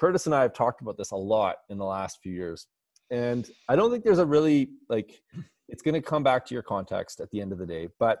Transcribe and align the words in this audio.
Curtis 0.00 0.24
and 0.24 0.34
I 0.34 0.40
have 0.40 0.54
talked 0.54 0.80
about 0.80 0.96
this 0.96 1.10
a 1.10 1.16
lot 1.16 1.56
in 1.68 1.76
the 1.76 1.84
last 1.84 2.20
few 2.22 2.32
years, 2.32 2.66
and 3.10 3.46
I 3.68 3.76
don't 3.76 3.90
think 3.90 4.02
there's 4.02 4.18
a 4.18 4.24
really 4.24 4.70
like. 4.88 5.20
It's 5.68 5.82
going 5.82 5.94
to 5.94 6.00
come 6.00 6.22
back 6.22 6.46
to 6.46 6.54
your 6.54 6.62
context 6.62 7.20
at 7.20 7.30
the 7.30 7.38
end 7.38 7.52
of 7.52 7.58
the 7.58 7.66
day, 7.66 7.88
but 7.98 8.18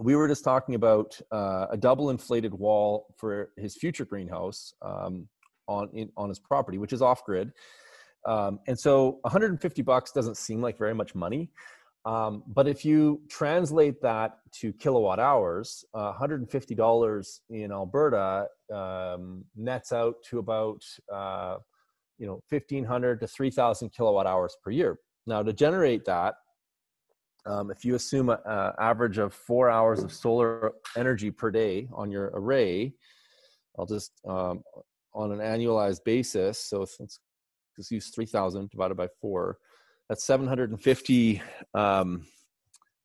we 0.00 0.14
were 0.14 0.28
just 0.28 0.44
talking 0.44 0.76
about 0.76 1.20
uh, 1.32 1.66
a 1.68 1.76
double 1.76 2.10
inflated 2.10 2.54
wall 2.54 3.08
for 3.16 3.50
his 3.56 3.74
future 3.74 4.04
greenhouse 4.04 4.72
um, 4.82 5.28
on 5.66 5.90
in, 5.94 6.10
on 6.16 6.28
his 6.28 6.38
property, 6.38 6.78
which 6.78 6.92
is 6.92 7.02
off 7.02 7.24
grid. 7.24 7.50
Um, 8.24 8.60
and 8.68 8.78
so 8.78 9.18
150 9.22 9.82
bucks 9.82 10.12
doesn't 10.12 10.36
seem 10.36 10.62
like 10.62 10.78
very 10.78 10.94
much 10.94 11.16
money. 11.16 11.50
Um, 12.06 12.42
but 12.46 12.68
if 12.68 12.84
you 12.84 13.22
translate 13.30 14.02
that 14.02 14.38
to 14.60 14.72
kilowatt 14.74 15.18
hours, 15.18 15.84
uh, 15.94 16.12
$150 16.12 17.40
in 17.48 17.72
Alberta 17.72 18.46
um, 18.72 19.44
nets 19.56 19.92
out 19.92 20.16
to 20.28 20.38
about 20.38 20.82
uh, 21.12 21.56
you 22.18 22.26
know 22.26 22.42
1,500 22.50 23.20
to 23.20 23.26
3,000 23.26 23.90
kilowatt 23.90 24.26
hours 24.26 24.56
per 24.62 24.70
year. 24.70 24.98
Now, 25.26 25.42
to 25.42 25.52
generate 25.52 26.04
that, 26.04 26.34
um, 27.46 27.70
if 27.70 27.84
you 27.84 27.94
assume 27.94 28.28
an 28.28 28.38
average 28.78 29.18
of 29.18 29.32
four 29.32 29.70
hours 29.70 30.02
of 30.02 30.12
solar 30.12 30.72
energy 30.96 31.30
per 31.30 31.50
day 31.50 31.88
on 31.92 32.10
your 32.10 32.30
array, 32.34 32.94
I'll 33.78 33.86
just 33.86 34.12
um, 34.28 34.62
on 35.14 35.32
an 35.32 35.38
annualized 35.38 36.04
basis. 36.04 36.58
So 36.58 36.80
let's 36.80 37.20
just 37.76 37.90
use 37.90 38.08
3,000 38.10 38.70
divided 38.70 38.96
by 38.96 39.08
four 39.20 39.58
that's 40.08 40.24
750 40.24 41.42
um, 41.74 42.26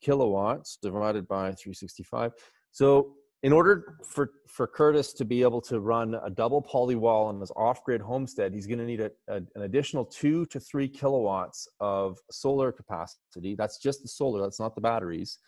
kilowatts 0.02 0.78
divided 0.82 1.28
by 1.28 1.54
365. 1.54 2.34
So 2.72 3.14
in 3.42 3.54
order 3.54 3.96
for, 4.06 4.32
for 4.48 4.68
Curtis 4.68 5.14
to 5.14 5.26
be 5.26 5.42
able 5.42 5.62
to 5.62 5.80
run 5.80 6.16
a 6.24 6.30
double 6.30 6.62
poly 6.62 6.96
wall 6.96 7.28
on 7.28 7.40
his 7.40 7.52
off-grid 7.56 8.02
homestead, 8.02 8.54
he's 8.54 8.68
going 8.68 8.80
to 8.80 8.86
need 8.86 9.00
a, 9.00 9.12
a, 9.30 9.36
an 9.56 9.62
additional 9.62 10.04
two 10.04 10.46
to 10.48 10.60
three 10.60 10.90
kilowatts 10.90 11.68
of 11.80 12.18
solar 12.32 12.72
capacity. 12.72 13.56
That's 13.56 13.78
just 13.78 14.02
the 14.02 14.10
solar. 14.10 14.42
That's 14.42 14.60
not 14.60 14.76
the 14.76 14.82
batteries. 14.82 15.40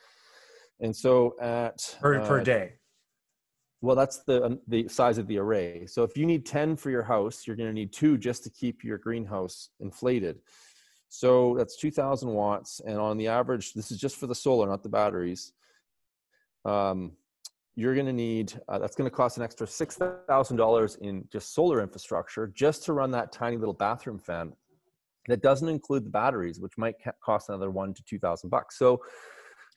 And 0.80 0.96
so 0.96 1.36
at 1.42 1.96
per, 2.00 2.22
uh, 2.22 2.28
per 2.28 2.44
day. 2.44 2.74
Well, 3.82 3.96
that's 3.96 4.24
the 4.26 4.46
um, 4.46 4.60
the 4.68 4.88
size 4.88 5.18
of 5.18 5.28
the 5.28 5.40
array. 5.40 5.88
So 5.88 6.04
if 6.04 6.16
you 6.16 6.26
need 6.26 6.46
10 6.46 6.76
for 6.76 6.92
your 6.92 7.04
house, 7.04 7.46
you're 7.46 7.56
going 7.56 7.70
to 7.70 7.74
need 7.74 7.92
two 7.92 8.18
just 8.18 8.44
to 8.44 8.50
keep 8.52 8.84
your 8.84 9.00
greenhouse 9.00 9.70
inflated. 9.80 10.38
So 11.14 11.56
that's 11.58 11.76
2000 11.76 12.30
watts. 12.30 12.80
And 12.86 12.98
on 12.98 13.18
the 13.18 13.28
average, 13.28 13.74
this 13.74 13.92
is 13.92 14.00
just 14.00 14.16
for 14.16 14.28
the 14.28 14.34
solar, 14.34 14.66
not 14.66 14.82
the 14.82 14.88
batteries. 14.88 15.52
Um, 16.64 17.12
you're 17.76 17.94
going 17.94 18.06
to 18.06 18.14
need, 18.14 18.54
uh, 18.70 18.80
that's 18.80 18.96
going 18.96 19.10
to 19.10 19.16
cost 19.16 19.36
an 19.36 19.44
extra 19.44 19.68
$6,000 19.68 20.98
in 21.00 21.28
just 21.30 21.54
solar 21.54 21.82
infrastructure 21.82 22.48
just 22.56 22.86
to 22.86 22.94
run 22.94 23.12
that 23.12 23.34
tiny 23.34 23.58
little 23.58 23.74
bathroom 23.74 24.20
fan. 24.20 24.54
That 25.28 25.42
doesn't 25.42 25.68
include 25.68 26.06
the 26.06 26.10
batteries, 26.10 26.62
which 26.62 26.78
might 26.78 26.96
cost 27.22 27.50
another 27.50 27.72
one 27.72 27.94
to 27.94 28.04
2000 28.04 28.50
bucks. 28.50 28.80
So, 28.80 29.02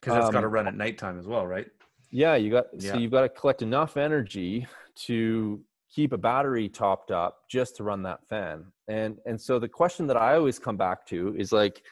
because 0.01 0.19
it's 0.19 0.27
um, 0.27 0.33
got 0.33 0.43
to 0.43 0.49
run 0.49 0.69
at 0.69 0.77
nighttime 0.77 1.19
as 1.19 1.27
well, 1.27 1.49
right? 1.49 1.67
Yeah, 2.13 2.37
you 2.37 2.53
got, 2.53 2.67
yeah. 2.79 2.93
so 2.93 2.99
you've 2.99 3.11
got 3.11 3.23
to 3.23 3.29
collect 3.29 3.61
enough 3.61 3.97
energy 3.97 4.69
to 5.07 5.61
keep 5.95 6.13
a 6.13 6.19
battery 6.19 6.69
topped 6.69 7.11
up 7.11 7.43
just 7.49 7.77
to 7.77 7.85
run 7.85 8.03
that 8.03 8.27
fan. 8.29 8.65
And 8.89 9.19
and 9.27 9.41
so 9.41 9.59
the 9.59 9.69
question 9.69 10.07
that 10.09 10.17
I 10.17 10.35
always 10.35 10.59
come 10.59 10.77
back 10.77 11.07
to 11.07 11.35
is 11.39 11.53
like 11.53 11.83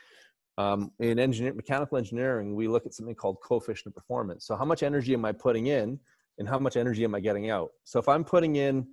um, 0.59 0.91
in 0.99 1.19
engineer 1.19 1.55
mechanical 1.55 1.97
engineering, 1.97 2.55
we 2.55 2.69
look 2.69 2.85
at 2.85 2.95
something 2.95 3.15
called 3.15 3.39
coefficient 3.43 3.87
of 3.87 3.95
performance. 3.95 4.47
So 4.47 4.57
how 4.57 4.65
much 4.65 4.83
energy 4.83 5.15
am 5.15 5.25
I 5.25 5.33
putting 5.33 5.67
in, 5.67 5.99
and 6.39 6.49
how 6.49 6.59
much 6.59 6.77
energy 6.77 7.05
am 7.05 7.15
I 7.15 7.21
getting 7.21 7.51
out? 7.51 7.71
So 7.85 7.99
if 7.99 8.09
I'm 8.09 8.25
putting 8.25 8.57
in 8.57 8.87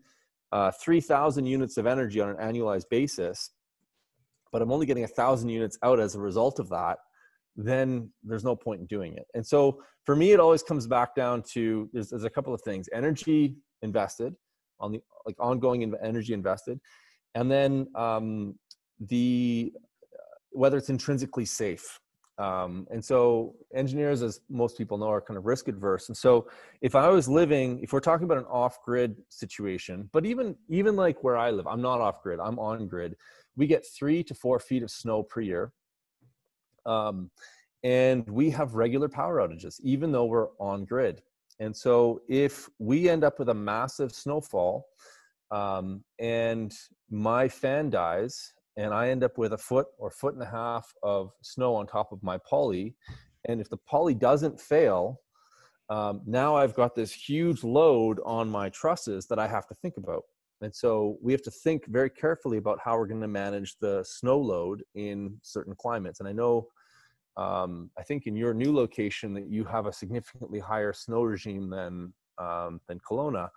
uh, 0.52 0.72
3,000 0.72 1.46
units 1.46 1.78
of 1.78 1.86
energy 1.86 2.22
on 2.22 2.30
an 2.30 2.38
annualized 2.38 2.90
basis, 2.90 3.52
but 4.52 4.62
I'm 4.62 4.72
only 4.72 4.86
getting 4.86 5.04
a 5.04 5.08
thousand 5.08 5.50
units 5.50 5.78
out 5.84 6.00
as 6.00 6.16
a 6.16 6.20
result 6.20 6.60
of 6.60 6.70
that, 6.70 6.98
then 7.56 8.10
there's 8.24 8.46
no 8.46 8.56
point 8.56 8.80
in 8.80 8.88
doing 8.88 9.14
it. 9.16 9.26
And 9.34 9.46
so 9.46 9.84
for 10.06 10.16
me, 10.16 10.32
it 10.32 10.40
always 10.40 10.64
comes 10.64 10.88
back 10.88 11.14
down 11.14 11.44
to 11.54 11.90
there's, 11.92 12.10
there's 12.10 12.24
a 12.24 12.30
couple 12.30 12.54
of 12.54 12.62
things: 12.62 12.88
energy 12.94 13.58
invested, 13.82 14.34
on 14.80 14.92
the 14.94 15.02
like 15.26 15.36
ongoing 15.40 15.94
energy 16.02 16.34
invested, 16.34 16.80
and 17.36 17.50
then 17.52 17.88
um, 17.96 18.56
the 19.00 19.72
whether 20.52 20.78
it's 20.78 20.90
intrinsically 20.90 21.46
safe. 21.46 22.00
Um, 22.40 22.88
and 22.90 23.04
so 23.04 23.56
engineers, 23.76 24.22
as 24.22 24.40
most 24.50 24.78
people 24.78 24.98
know, 24.98 25.10
are 25.10 25.20
kind 25.20 25.38
of 25.38 25.46
risk 25.46 25.68
adverse. 25.68 26.08
And 26.08 26.16
so 26.16 26.48
if 26.82 26.96
I 26.96 27.10
was 27.10 27.28
living, 27.28 27.82
if 27.84 27.92
we're 27.92 28.00
talking 28.00 28.24
about 28.24 28.38
an 28.38 28.46
off-grid 28.46 29.18
situation, 29.28 30.10
but 30.14 30.26
even 30.26 30.56
even 30.70 30.96
like 30.96 31.22
where 31.22 31.36
I 31.36 31.52
live, 31.52 31.68
I'm 31.68 31.82
not 31.82 32.00
off-grid, 32.00 32.40
I'm 32.40 32.58
on-grid. 32.58 33.18
We 33.58 33.68
get 33.68 33.86
three 33.86 34.24
to 34.24 34.34
four 34.34 34.58
feet 34.60 34.84
of 34.84 34.90
snow 34.90 35.22
per 35.22 35.42
year. 35.42 35.74
Um, 36.86 37.30
and 37.84 38.28
we 38.30 38.50
have 38.52 38.76
regular 38.76 39.10
power 39.10 39.38
outages, 39.38 39.80
even 39.82 40.12
though 40.14 40.26
we're 40.26 40.50
on 40.60 40.86
grid. 40.86 41.22
And 41.60 41.76
so 41.76 42.22
if 42.30 42.70
we 42.80 43.10
end 43.10 43.24
up 43.24 43.40
with 43.40 43.50
a 43.50 43.54
massive 43.54 44.12
snowfall 44.14 44.86
um, 45.52 46.04
and 46.20 46.74
my 47.10 47.48
fan 47.50 47.90
dies 47.90 48.54
and 48.78 48.94
I 48.94 49.10
end 49.10 49.24
up 49.24 49.38
with 49.38 49.54
a 49.54 49.58
foot 49.58 49.88
or 49.98 50.10
foot 50.10 50.36
and 50.36 50.44
a 50.44 50.50
half 50.50 50.94
of 51.04 51.32
snow 51.42 51.76
on 51.76 51.86
top 51.86 52.12
of 52.12 52.24
my 52.24 52.38
poly, 52.38 52.96
and 53.48 53.60
if 53.60 53.70
the 53.70 53.78
poly 53.78 54.14
doesn't 54.14 54.60
fail, 54.60 55.20
um, 55.90 56.22
now 56.26 56.56
I've 56.56 56.76
got 56.76 56.96
this 56.96 57.12
huge 57.12 57.64
load 57.64 58.20
on 58.26 58.50
my 58.50 58.70
trusses 58.70 59.26
that 59.28 59.40
I 59.40 59.48
have 59.48 59.68
to 59.68 59.76
think 59.76 59.98
about. 59.98 60.24
And 60.62 60.74
so 60.74 61.18
we 61.22 61.32
have 61.32 61.42
to 61.44 61.52
think 61.52 61.88
very 61.88 62.10
carefully 62.10 62.58
about 62.58 62.80
how 62.84 62.98
we're 62.98 63.08
going 63.08 63.22
to 63.22 63.28
manage 63.28 63.78
the 63.80 64.04
snow 64.04 64.38
load 64.38 64.84
in 64.94 65.38
certain 65.42 65.74
climates. 65.76 66.20
And 66.20 66.30
I 66.30 66.34
know 66.34 66.68
um, 67.40 67.90
I 67.98 68.04
think 68.04 68.28
in 68.28 68.36
your 68.36 68.54
new 68.54 68.74
location 68.74 69.34
that 69.34 69.48
you 69.48 69.64
have 69.64 69.86
a 69.86 69.94
significantly 69.94 70.60
higher 70.60 70.92
snow 70.92 71.24
regime 71.24 71.70
than 71.70 72.14
um, 72.38 72.82
than 72.88 73.00
Kelowna, 73.00 73.50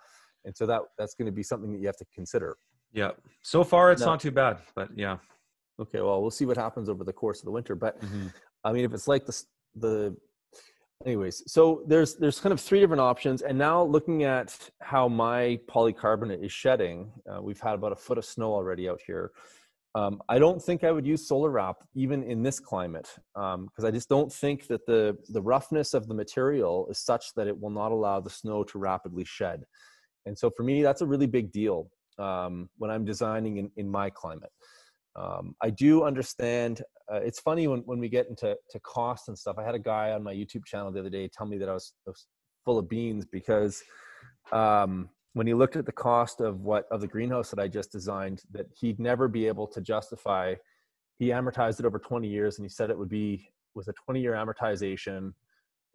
and 0.44 0.56
so 0.56 0.66
that 0.66 0.82
that's 0.98 1.15
going 1.15 1.26
to 1.26 1.32
be 1.32 1.43
something 1.43 1.72
that 1.72 1.81
you 1.81 1.87
have 1.87 1.97
to 1.97 2.06
consider. 2.15 2.56
Yeah. 2.93 3.10
So 3.43 3.65
far, 3.65 3.91
it's 3.91 4.03
not 4.03 4.20
too 4.20 4.31
bad, 4.31 4.59
but 4.76 4.88
yeah. 4.94 5.16
Okay. 5.81 6.00
Well, 6.00 6.20
we'll 6.20 6.31
see 6.31 6.44
what 6.44 6.56
happens 6.56 6.88
over 6.88 7.03
the 7.03 7.12
course 7.12 7.41
of 7.41 7.47
the 7.47 7.50
winter. 7.50 7.75
But 7.75 8.00
mm-hmm. 8.00 8.28
I 8.65 8.72
mean, 8.72 8.84
if 8.84 8.93
it's 8.93 9.09
like 9.09 9.26
the 9.26 9.43
the 9.76 10.16
anyways 11.06 11.43
so 11.50 11.82
there's 11.88 12.14
there's 12.14 12.38
kind 12.38 12.53
of 12.53 12.60
three 12.60 12.78
different 12.78 13.00
options 13.00 13.43
and 13.43 13.59
now 13.59 13.82
looking 13.82 14.22
at 14.22 14.56
how 14.81 15.09
my 15.09 15.59
polycarbonate 15.66 16.44
is 16.44 16.53
shedding 16.53 17.10
uh, 17.28 17.43
we've 17.43 17.59
had 17.59 17.75
about 17.75 17.91
a 17.91 17.97
foot 17.97 18.19
of 18.19 18.25
snow 18.25 18.53
already 18.53 18.88
out 18.88 19.00
here 19.04 19.32
um, 19.94 20.22
I 20.28 20.38
don't 20.38 20.62
think 20.62 20.84
I 20.84 20.91
would 20.91 21.06
use 21.06 21.28
SolaWrap 21.28 21.75
even 21.94 22.22
in 22.22 22.42
this 22.42 22.58
climate 22.58 23.08
because 23.34 23.54
um, 23.54 23.86
I 23.86 23.91
just 23.91 24.08
don't 24.08 24.32
think 24.32 24.66
that 24.69 24.86
the 24.86 25.16
the 25.28 25.42
roughness 25.42 25.92
of 25.92 26.08
the 26.08 26.14
material 26.14 26.86
is 26.88 26.98
such 26.98 27.34
that 27.36 27.47
it 27.47 27.58
will 27.58 27.70
not 27.70 27.92
allow 27.92 28.20
the 28.20 28.31
snow 28.31 28.64
to 28.64 28.78
rapidly 28.78 29.25
shed. 29.25 29.64
And 30.25 30.38
so 30.38 30.50
for 30.56 30.62
me, 30.62 30.82
that's 30.82 31.02
a 31.02 31.06
really 31.06 31.26
big 31.26 31.52
deal 31.52 31.91
um, 32.19 32.70
when 32.78 32.91
I'm 32.91 33.04
designing 33.04 33.58
in, 33.58 33.70
in 33.76 33.91
my 33.91 34.08
climate. 34.08 34.50
Um, 35.14 35.54
I 35.60 35.69
do 35.69 36.04
understand. 36.04 36.82
Uh, 37.12 37.20
it's 37.20 37.41
funny 37.41 37.69
when, 37.69 37.81
when 37.81 37.98
we 37.98 38.08
get 38.08 38.28
into 38.28 38.56
to 38.70 38.81
cost 38.81 39.28
and 39.28 39.38
stuff. 39.38 39.56
I 39.58 39.64
had 39.64 39.75
a 39.75 39.78
guy 39.78 40.12
on 40.12 40.22
my 40.22 40.32
YouTube 40.32 40.64
channel 40.64 40.91
the 40.91 41.00
other 41.00 41.10
day 41.10 41.28
tell 41.28 41.47
me 41.47 41.58
that 41.58 41.69
I 41.69 41.75
was, 41.75 41.92
I 42.06 42.10
was 42.10 42.26
full 42.64 42.78
of 42.78 42.88
beans 42.88 43.26
because 43.26 43.82
um, 44.52 45.10
when 45.34 45.47
he 45.47 45.54
looked 45.54 45.76
at 45.76 45.87
the 45.87 45.93
cost 45.93 46.41
of 46.41 46.60
what 46.60 46.87
of 46.91 47.00
the 47.00 47.09
greenhouse 47.09 47.50
that 47.50 47.59
I 47.59 47.69
just 47.69 47.91
designed, 47.91 48.43
that 48.53 48.66
he'd 48.78 48.98
never 48.98 49.28
be 49.28 49.47
able 49.47 49.66
to 49.69 49.81
justify. 49.81 50.54
He 51.19 51.28
amortized 51.28 51.81
it 51.81 51.87
over 51.87 51.98
20 51.98 52.28
years, 52.28 52.59
and 52.59 52.65
he 52.65 52.69
said 52.69 52.91
it 52.91 52.98
would 52.98 53.09
be 53.09 53.48
with 53.75 53.88
a 53.88 53.93
20 54.04 54.20
year 54.20 54.32
amortization, 54.32 55.32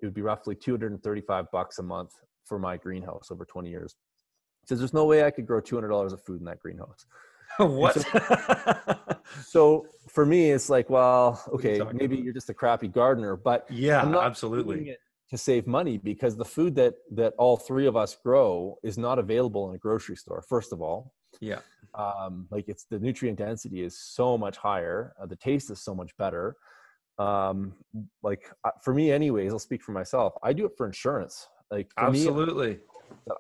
it 0.02 0.06
would 0.06 0.14
be 0.14 0.22
roughly 0.22 0.56
235 0.56 1.46
bucks 1.52 1.80
a 1.80 1.84
month 1.84 2.12
for 2.46 2.60
my 2.60 2.78
greenhouse 2.78 3.30
over 3.32 3.46
20 3.46 3.70
years. 3.70 3.96
He 4.62 4.68
says 4.68 4.80
there's 4.80 4.94
no 4.94 5.06
way 5.06 5.24
I 5.24 5.32
could 5.32 5.46
grow 5.46 5.62
$200 5.62 6.14
of 6.14 6.24
food 6.24 6.40
in 6.40 6.46
that 6.46 6.60
greenhouse. 6.60 7.06
what? 7.58 7.94
So, 7.94 9.16
so, 9.46 9.86
for 10.10 10.26
me, 10.26 10.52
it's 10.52 10.70
like, 10.70 10.90
well, 10.90 11.42
okay, 11.54 11.82
maybe 11.94 12.16
about? 12.16 12.24
you're 12.24 12.34
just 12.34 12.50
a 12.50 12.54
crappy 12.54 12.88
gardener, 12.88 13.36
but 13.36 13.66
yeah, 13.70 14.02
absolutely 14.02 14.96
to 15.30 15.38
save 15.38 15.68
money 15.68 15.98
because 15.98 16.38
the 16.38 16.46
food 16.46 16.76
that 16.76 16.96
that 17.12 17.34
all 17.38 17.58
three 17.58 17.86
of 17.86 17.96
us 17.96 18.16
grow 18.24 18.78
is 18.84 18.98
not 18.98 19.20
available 19.20 19.70
in 19.70 19.76
a 19.76 19.78
grocery 19.78 20.16
store 20.16 20.42
first 20.42 20.72
of 20.72 20.82
all. 20.82 21.14
Yeah. 21.42 21.60
Um, 21.94 22.48
like 22.52 22.66
it's 22.68 22.86
the 22.86 23.00
nutrient 23.00 23.38
density 23.38 23.82
is 23.82 24.00
so 24.00 24.38
much 24.38 24.58
higher 24.58 25.14
uh, 25.22 25.26
the 25.26 25.36
taste 25.36 25.70
is 25.70 25.82
so 25.82 25.94
much 25.94 26.16
better. 26.18 26.56
Um, 27.20 27.74
like 28.22 28.52
uh, 28.64 28.72
for 28.84 28.94
me 28.94 29.12
anyways 29.12 29.52
i'll 29.52 29.58
speak 29.58 29.82
for 29.82 29.92
myself 29.92 30.34
i 30.44 30.54
do 30.54 30.66
it 30.66 30.74
for 30.78 30.86
insurance. 30.86 31.48
Like 31.72 31.92
absolutely. 31.98 32.74
me, 32.74 32.78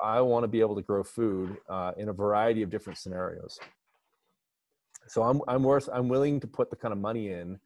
i 0.01 0.19
want 0.19 0.43
to 0.43 0.47
be 0.47 0.59
able 0.59 0.75
to 0.75 0.81
grow 0.81 1.03
food 1.03 1.57
uh, 1.69 1.91
in 1.97 2.09
a 2.09 2.13
variety 2.13 2.63
of 2.63 2.69
different 2.69 2.99
scenarios. 2.99 3.57
So 5.07 5.23
i'm 5.23 5.41
i'm 5.47 5.63
worth 5.63 5.87
i'm 5.93 6.09
willing 6.09 6.41
to 6.41 6.47
put 6.47 6.69
the 6.69 6.75
kind 6.75 6.91
of 6.91 6.97
money 6.97 7.31
in 7.31 7.59